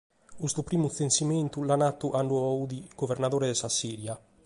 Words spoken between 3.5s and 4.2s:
sa Sìria.